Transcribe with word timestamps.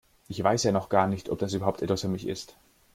Ich 0.27 0.43
weiß 0.43 0.63
ja 0.63 0.71
noch 0.71 0.89
gar 0.89 1.05
nicht, 1.05 1.29
ob 1.29 1.37
das 1.37 1.53
überhaupt 1.53 1.83
etwas 1.83 2.01
für 2.01 2.07
mich 2.07 2.27
ist. 2.27 2.55